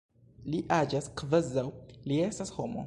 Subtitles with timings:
[0.53, 1.67] Li agas kvazaŭ
[2.11, 2.79] li estas homo.